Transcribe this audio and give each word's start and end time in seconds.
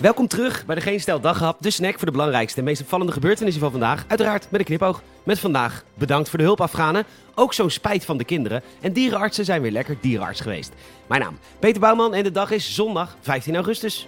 Welkom 0.00 0.28
terug 0.28 0.66
bij 0.66 0.74
de 0.74 0.80
Geen 0.80 1.00
Stel 1.00 1.20
Daghap, 1.20 1.62
de 1.62 1.70
snack 1.70 1.96
voor 1.96 2.06
de 2.06 2.12
belangrijkste 2.12 2.58
en 2.58 2.64
meest 2.64 2.80
opvallende 2.80 3.12
gebeurtenissen 3.12 3.62
van 3.62 3.70
vandaag. 3.70 4.04
Uiteraard 4.08 4.50
met 4.50 4.60
een 4.60 4.66
knipoog. 4.66 5.02
Met 5.22 5.38
vandaag 5.38 5.84
bedankt 5.94 6.28
voor 6.28 6.38
de 6.38 6.44
hulp 6.44 6.60
Afghanen. 6.60 7.04
Ook 7.34 7.54
zo'n 7.54 7.70
spijt 7.70 8.04
van 8.04 8.16
de 8.16 8.24
kinderen. 8.24 8.62
En 8.80 8.92
dierenartsen 8.92 9.44
zijn 9.44 9.62
weer 9.62 9.70
lekker 9.70 9.96
dierenarts 10.00 10.40
geweest. 10.40 10.72
Mijn 11.06 11.20
naam 11.20 11.38
Peter 11.58 11.80
Bouwman 11.80 12.14
en 12.14 12.22
de 12.22 12.30
dag 12.30 12.50
is 12.50 12.74
zondag 12.74 13.16
15 13.20 13.54
augustus. 13.54 14.04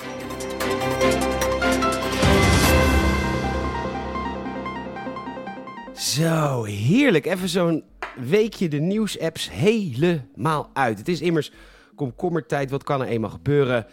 Zo, 5.94 6.64
heerlijk. 6.64 7.26
Even 7.26 7.48
zo'n 7.48 7.84
weekje 8.16 8.68
de 8.68 8.80
nieuwsapps 8.80 9.50
helemaal 9.50 10.70
uit. 10.72 10.98
Het 10.98 11.08
is 11.08 11.20
immers 11.20 11.52
komkommertijd. 11.94 12.70
Wat 12.70 12.82
kan 12.82 13.00
er 13.00 13.06
eenmaal 13.06 13.30
gebeuren? 13.30 13.86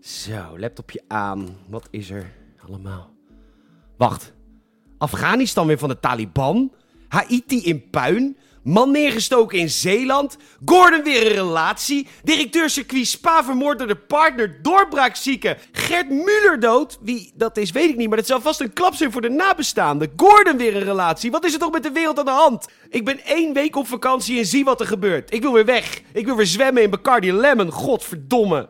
Zo, 0.00 0.58
laptopje 0.58 1.02
aan. 1.08 1.56
Wat 1.68 1.88
is 1.90 2.10
er 2.10 2.32
allemaal? 2.66 3.10
Wacht. 3.96 4.32
Afghanistan 4.98 5.66
weer 5.66 5.78
van 5.78 5.88
de 5.88 6.00
Taliban? 6.00 6.72
Haiti 7.08 7.62
in 7.62 7.90
puin? 7.90 8.36
Man 8.62 8.90
neergestoken 8.90 9.58
in 9.58 9.70
Zeeland? 9.70 10.36
Gordon 10.64 11.02
weer 11.02 11.26
een 11.26 11.32
relatie? 11.32 12.06
Directeur 12.22 12.70
circuit 12.70 13.06
Spa 13.06 13.44
vermoord 13.44 13.78
door 13.78 13.88
de 13.88 13.96
partner? 13.96 14.62
Doorbraakzieke? 14.62 15.56
Gert 15.72 16.10
Muller 16.10 16.60
dood? 16.60 16.98
Wie 17.00 17.32
dat 17.34 17.56
is, 17.56 17.70
weet 17.70 17.90
ik 17.90 17.96
niet, 17.96 18.08
maar 18.08 18.16
dat 18.16 18.26
zou 18.26 18.42
vast 18.42 18.60
een 18.60 18.72
klap 18.72 18.94
zijn 18.94 19.12
voor 19.12 19.20
de 19.22 19.28
nabestaanden. 19.28 20.12
Gordon 20.16 20.56
weer 20.56 20.76
een 20.76 20.82
relatie? 20.82 21.30
Wat 21.30 21.44
is 21.44 21.52
er 21.52 21.58
toch 21.58 21.72
met 21.72 21.82
de 21.82 21.92
wereld 21.92 22.18
aan 22.18 22.24
de 22.24 22.30
hand? 22.30 22.68
Ik 22.88 23.04
ben 23.04 23.24
één 23.24 23.52
week 23.52 23.76
op 23.76 23.86
vakantie 23.86 24.38
en 24.38 24.46
zie 24.46 24.64
wat 24.64 24.80
er 24.80 24.86
gebeurt. 24.86 25.34
Ik 25.34 25.42
wil 25.42 25.52
weer 25.52 25.64
weg. 25.64 26.02
Ik 26.12 26.24
wil 26.24 26.36
weer 26.36 26.46
zwemmen 26.46 26.82
in 26.82 26.90
Bacardi 26.90 27.32
Lemon. 27.32 27.70
Godverdomme. 27.70 28.68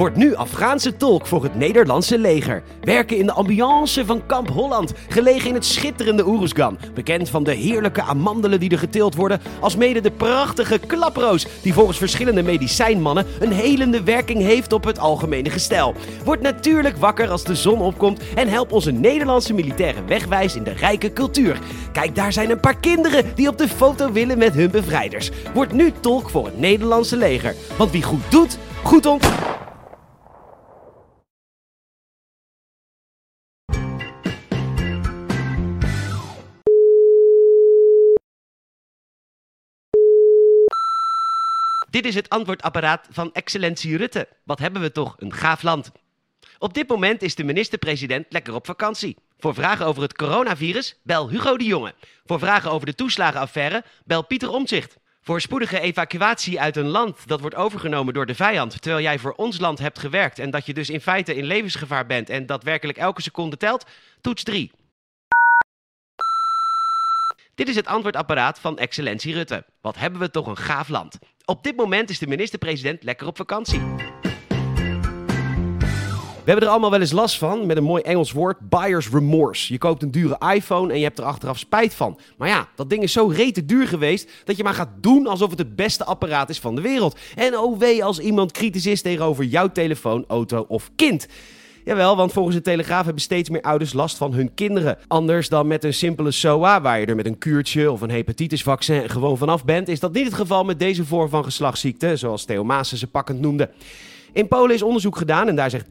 Wordt 0.00 0.16
nu 0.16 0.34
Afghaanse 0.34 0.96
tolk 0.96 1.26
voor 1.26 1.42
het 1.42 1.54
Nederlandse 1.54 2.18
leger. 2.18 2.62
Werken 2.80 3.16
in 3.16 3.26
de 3.26 3.32
ambiance 3.32 4.06
van 4.06 4.26
Kamp 4.26 4.48
Holland. 4.48 4.92
Gelegen 5.08 5.48
in 5.48 5.54
het 5.54 5.64
schitterende 5.64 6.26
Oeruzgan. 6.26 6.78
Bekend 6.94 7.28
van 7.28 7.44
de 7.44 7.54
heerlijke 7.54 8.02
amandelen 8.02 8.60
die 8.60 8.70
er 8.70 8.78
geteeld 8.78 9.14
worden. 9.14 9.40
Als 9.60 9.76
mede 9.76 10.00
de 10.00 10.10
prachtige 10.10 10.78
klaproos. 10.78 11.46
Die 11.62 11.72
volgens 11.72 11.98
verschillende 11.98 12.42
medicijnmannen 12.42 13.26
een 13.40 13.52
helende 13.52 14.02
werking 14.02 14.42
heeft 14.42 14.72
op 14.72 14.84
het 14.84 14.98
algemene 14.98 15.50
gestel. 15.50 15.94
Wordt 16.24 16.42
natuurlijk 16.42 16.96
wakker 16.96 17.30
als 17.30 17.44
de 17.44 17.54
zon 17.54 17.80
opkomt. 17.80 18.20
En 18.34 18.48
help 18.48 18.72
onze 18.72 18.90
Nederlandse 18.90 19.54
militairen 19.54 20.06
wegwijs 20.06 20.56
in 20.56 20.64
de 20.64 20.72
rijke 20.72 21.12
cultuur. 21.12 21.58
Kijk, 21.92 22.14
daar 22.14 22.32
zijn 22.32 22.50
een 22.50 22.60
paar 22.60 22.78
kinderen 22.78 23.24
die 23.34 23.48
op 23.48 23.58
de 23.58 23.68
foto 23.68 24.12
willen 24.12 24.38
met 24.38 24.54
hun 24.54 24.70
bevrijders. 24.70 25.30
Wordt 25.54 25.72
nu 25.72 25.92
tolk 26.00 26.30
voor 26.30 26.44
het 26.44 26.58
Nederlandse 26.58 27.16
leger. 27.16 27.54
Want 27.78 27.90
wie 27.90 28.02
goed 28.02 28.30
doet, 28.30 28.58
goed 28.82 29.06
ont... 29.06 29.28
Dit 41.90 42.06
is 42.06 42.14
het 42.14 42.28
antwoordapparaat 42.28 43.06
van 43.10 43.32
excellentie 43.32 43.96
Rutte. 43.96 44.28
Wat 44.44 44.58
hebben 44.58 44.82
we 44.82 44.92
toch 44.92 45.14
een 45.18 45.32
gaaf 45.32 45.62
land. 45.62 45.90
Op 46.58 46.74
dit 46.74 46.88
moment 46.88 47.22
is 47.22 47.34
de 47.34 47.44
minister-president 47.44 48.26
lekker 48.28 48.54
op 48.54 48.66
vakantie. 48.66 49.16
Voor 49.38 49.54
vragen 49.54 49.86
over 49.86 50.02
het 50.02 50.16
coronavirus, 50.16 50.96
bel 51.02 51.30
Hugo 51.30 51.56
de 51.56 51.64
Jonge. 51.64 51.94
Voor 52.24 52.38
vragen 52.38 52.70
over 52.70 52.86
de 52.86 52.94
toeslagenaffaire, 52.94 53.84
bel 54.04 54.24
Pieter 54.24 54.50
Omtzigt. 54.50 54.96
Voor 55.22 55.40
spoedige 55.40 55.80
evacuatie 55.80 56.60
uit 56.60 56.76
een 56.76 56.88
land 56.88 57.28
dat 57.28 57.40
wordt 57.40 57.56
overgenomen 57.56 58.14
door 58.14 58.26
de 58.26 58.34
vijand, 58.34 58.82
terwijl 58.82 59.02
jij 59.02 59.18
voor 59.18 59.32
ons 59.32 59.60
land 59.60 59.78
hebt 59.78 59.98
gewerkt 59.98 60.38
en 60.38 60.50
dat 60.50 60.66
je 60.66 60.74
dus 60.74 60.90
in 60.90 61.00
feite 61.00 61.34
in 61.34 61.44
levensgevaar 61.44 62.06
bent 62.06 62.30
en 62.30 62.46
dat 62.46 62.62
werkelijk 62.62 62.98
elke 62.98 63.22
seconde 63.22 63.56
telt, 63.56 63.86
toets 64.20 64.42
3. 64.42 64.70
Dit 67.60 67.68
is 67.68 67.76
het 67.76 67.86
antwoordapparaat 67.86 68.58
van 68.58 68.78
excellentie 68.78 69.34
Rutte. 69.34 69.64
Wat 69.80 69.96
hebben 69.96 70.20
we 70.20 70.30
toch 70.30 70.46
een 70.46 70.56
gaaf 70.56 70.88
land. 70.88 71.18
Op 71.44 71.64
dit 71.64 71.76
moment 71.76 72.10
is 72.10 72.18
de 72.18 72.26
minister-president 72.26 73.02
lekker 73.02 73.26
op 73.26 73.36
vakantie. 73.36 73.80
We 76.44 76.44
hebben 76.44 76.64
er 76.64 76.68
allemaal 76.68 76.90
wel 76.90 77.00
eens 77.00 77.12
last 77.12 77.38
van, 77.38 77.66
met 77.66 77.76
een 77.76 77.82
mooi 77.82 78.02
Engels 78.02 78.32
woord, 78.32 78.68
buyer's 78.68 79.10
remorse. 79.10 79.72
Je 79.72 79.78
koopt 79.78 80.02
een 80.02 80.10
dure 80.10 80.52
iPhone 80.54 80.92
en 80.92 80.98
je 80.98 81.04
hebt 81.04 81.18
er 81.18 81.24
achteraf 81.24 81.58
spijt 81.58 81.94
van. 81.94 82.18
Maar 82.36 82.48
ja, 82.48 82.68
dat 82.74 82.90
ding 82.90 83.02
is 83.02 83.12
zo 83.12 83.26
rete 83.26 83.64
duur 83.64 83.86
geweest 83.86 84.30
dat 84.44 84.56
je 84.56 84.62
maar 84.62 84.74
gaat 84.74 84.92
doen 85.00 85.26
alsof 85.26 85.50
het 85.50 85.58
het 85.58 85.76
beste 85.76 86.04
apparaat 86.04 86.48
is 86.48 86.58
van 86.58 86.74
de 86.74 86.80
wereld. 86.80 87.18
En 87.34 87.58
oh 87.58 88.02
als 88.02 88.18
iemand 88.18 88.52
kritisch 88.52 88.86
is 88.86 89.02
tegenover 89.02 89.44
jouw 89.44 89.68
telefoon, 89.72 90.24
auto 90.28 90.64
of 90.68 90.90
kind. 90.96 91.26
Jawel, 91.84 92.16
want 92.16 92.32
volgens 92.32 92.56
de 92.56 92.62
Telegraaf 92.62 93.04
hebben 93.04 93.22
steeds 93.22 93.48
meer 93.48 93.60
ouders 93.62 93.92
last 93.92 94.16
van 94.16 94.32
hun 94.32 94.54
kinderen. 94.54 94.98
Anders 95.06 95.48
dan 95.48 95.66
met 95.66 95.84
een 95.84 95.94
simpele 95.94 96.30
SOA, 96.30 96.80
waar 96.80 97.00
je 97.00 97.06
er 97.06 97.16
met 97.16 97.26
een 97.26 97.38
kuurtje 97.38 97.90
of 97.90 98.00
een 98.00 98.10
hepatitisvaccin 98.10 99.08
gewoon 99.08 99.38
vanaf 99.38 99.64
bent, 99.64 99.88
is 99.88 100.00
dat 100.00 100.12
niet 100.12 100.24
het 100.24 100.34
geval 100.34 100.64
met 100.64 100.78
deze 100.78 101.04
vorm 101.04 101.28
van 101.28 101.44
geslachtsziekte, 101.44 102.16
zoals 102.16 102.44
Theo 102.44 102.64
Maassen 102.64 102.98
ze 102.98 103.06
pakkend 103.06 103.40
noemde. 103.40 103.70
In 104.32 104.48
Polen 104.48 104.74
is 104.74 104.82
onderzoek 104.82 105.16
gedaan 105.16 105.48
en 105.48 105.56
daar 105.56 105.70
zegt 105.70 105.86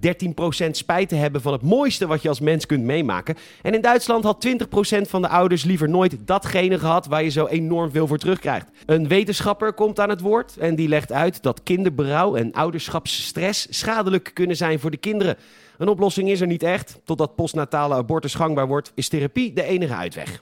13% 0.65 0.69
spijt 0.71 1.09
te 1.09 1.15
hebben 1.15 1.41
van 1.41 1.53
het 1.53 1.61
mooiste 1.61 2.07
wat 2.07 2.21
je 2.21 2.29
als 2.29 2.39
mens 2.39 2.65
kunt 2.65 2.83
meemaken. 2.83 3.35
En 3.61 3.73
in 3.73 3.81
Duitsland 3.81 4.23
had 4.23 4.47
20% 4.47 5.01
van 5.01 5.21
de 5.21 5.27
ouders 5.27 5.63
liever 5.63 5.89
nooit 5.89 6.17
datgene 6.25 6.79
gehad 6.79 7.05
waar 7.05 7.23
je 7.23 7.29
zo 7.29 7.45
enorm 7.45 7.91
veel 7.91 8.07
voor 8.07 8.17
terugkrijgt. 8.17 8.67
Een 8.85 9.07
wetenschapper 9.07 9.73
komt 9.73 9.99
aan 9.99 10.09
het 10.09 10.21
woord 10.21 10.57
en 10.57 10.75
die 10.75 10.87
legt 10.87 11.11
uit 11.11 11.43
dat 11.43 11.63
kinderberouw 11.63 12.35
en 12.35 12.53
ouderschapsstress 12.53 13.67
schadelijk 13.69 14.31
kunnen 14.33 14.55
zijn 14.55 14.79
voor 14.79 14.91
de 14.91 14.97
kinderen. 14.97 15.37
Een 15.77 15.87
oplossing 15.87 16.29
is 16.29 16.41
er 16.41 16.47
niet 16.47 16.63
echt. 16.63 16.99
Totdat 17.03 17.35
postnatale 17.35 17.95
abortus 17.95 18.35
gangbaar 18.35 18.67
wordt, 18.67 18.91
is 18.95 19.07
therapie 19.07 19.53
de 19.53 19.63
enige 19.63 19.93
uitweg. 19.93 20.41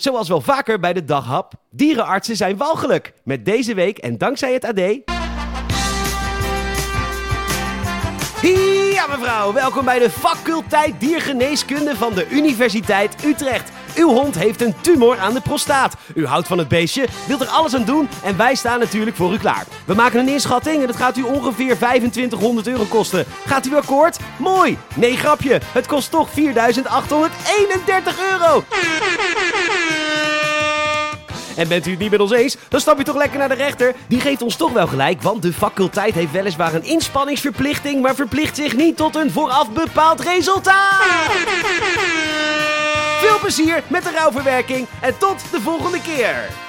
Zoals 0.00 0.28
wel 0.28 0.40
vaker 0.40 0.80
bij 0.80 0.92
de 0.92 1.04
daghap, 1.04 1.52
dierenartsen 1.70 2.36
zijn 2.36 2.56
walgelijk. 2.56 3.12
Met 3.24 3.44
deze 3.44 3.74
week 3.74 3.98
en 3.98 4.18
dankzij 4.18 4.52
het 4.52 4.64
AD... 4.64 5.17
Ja 8.42 9.06
mevrouw, 9.06 9.52
welkom 9.52 9.84
bij 9.84 9.98
de 9.98 10.10
faculteit 10.10 11.00
diergeneeskunde 11.00 11.96
van 11.96 12.14
de 12.14 12.28
Universiteit 12.28 13.24
Utrecht. 13.24 13.70
Uw 13.94 14.08
hond 14.08 14.34
heeft 14.38 14.62
een 14.62 14.74
tumor 14.80 15.18
aan 15.18 15.34
de 15.34 15.40
prostaat. 15.40 15.96
U 16.14 16.26
houdt 16.26 16.46
van 16.46 16.58
het 16.58 16.68
beestje, 16.68 17.06
wilt 17.26 17.40
er 17.40 17.46
alles 17.46 17.74
aan 17.74 17.84
doen 17.84 18.08
en 18.22 18.36
wij 18.36 18.54
staan 18.54 18.78
natuurlijk 18.78 19.16
voor 19.16 19.32
u 19.32 19.38
klaar. 19.38 19.66
We 19.84 19.94
maken 19.94 20.20
een 20.20 20.28
inschatting 20.28 20.82
en 20.82 20.88
het 20.88 20.96
gaat 20.96 21.16
u 21.16 21.22
ongeveer 21.22 21.76
2500 21.76 22.66
euro 22.66 22.84
kosten. 22.84 23.24
Gaat 23.46 23.66
u 23.66 23.76
akkoord? 23.76 24.18
Mooi! 24.36 24.78
Nee, 24.94 25.16
grapje. 25.16 25.60
Het 25.72 25.86
kost 25.86 26.10
toch 26.10 26.28
4831 26.30 28.18
euro. 28.30 28.64
En 31.58 31.68
bent 31.68 31.86
u 31.86 31.90
het 31.90 31.98
niet 31.98 32.10
met 32.10 32.20
ons 32.20 32.32
eens? 32.32 32.56
Dan 32.68 32.80
stap 32.80 32.98
je 32.98 33.04
toch 33.04 33.16
lekker 33.16 33.38
naar 33.38 33.48
de 33.48 33.54
rechter. 33.54 33.94
Die 34.08 34.20
geeft 34.20 34.42
ons 34.42 34.56
toch 34.56 34.72
wel 34.72 34.86
gelijk, 34.86 35.22
want 35.22 35.42
de 35.42 35.52
faculteit 35.52 36.14
heeft 36.14 36.32
weliswaar 36.32 36.74
een 36.74 36.84
inspanningsverplichting, 36.84 38.02
maar 38.02 38.14
verplicht 38.14 38.56
zich 38.56 38.76
niet 38.76 38.96
tot 38.96 39.16
een 39.16 39.30
vooraf 39.30 39.70
bepaald 39.70 40.20
resultaat. 40.20 41.04
Veel 43.20 43.38
plezier 43.40 43.82
met 43.86 44.02
de 44.02 44.10
rouwverwerking 44.10 44.86
en 45.00 45.18
tot 45.18 45.40
de 45.50 45.60
volgende 45.60 46.00
keer. 46.00 46.67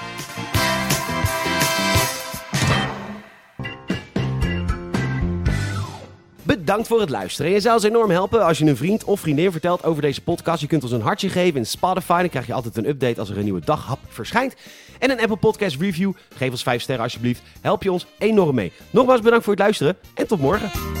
Bedankt 6.70 6.90
voor 6.90 7.00
het 7.00 7.10
luisteren. 7.10 7.52
Je 7.52 7.60
zou 7.60 7.74
ons 7.74 7.84
enorm 7.84 8.10
helpen 8.10 8.44
als 8.44 8.58
je 8.58 8.64
een 8.64 8.76
vriend 8.76 9.04
of 9.04 9.20
vriendin 9.20 9.52
vertelt 9.52 9.84
over 9.84 10.02
deze 10.02 10.22
podcast. 10.22 10.60
Je 10.60 10.66
kunt 10.66 10.82
ons 10.82 10.92
een 10.92 11.00
hartje 11.00 11.28
geven 11.28 11.58
in 11.58 11.66
Spotify. 11.66 12.20
Dan 12.20 12.28
krijg 12.28 12.46
je 12.46 12.52
altijd 12.52 12.76
een 12.76 12.88
update 12.88 13.20
als 13.20 13.30
er 13.30 13.38
een 13.38 13.44
nieuwe 13.44 13.60
daghap 13.64 13.98
verschijnt. 14.08 14.54
En 14.98 15.10
een 15.10 15.20
Apple 15.20 15.36
Podcast 15.36 15.80
review. 15.80 16.12
Geef 16.34 16.50
ons 16.50 16.62
5 16.62 16.82
sterren 16.82 17.04
alsjeblieft. 17.04 17.42
Help 17.60 17.82
je 17.82 17.92
ons 17.92 18.06
enorm 18.18 18.54
mee. 18.54 18.72
Nogmaals 18.90 19.20
bedankt 19.20 19.44
voor 19.44 19.52
het 19.52 19.62
luisteren 19.62 19.96
en 20.14 20.26
tot 20.26 20.40
morgen. 20.40 20.99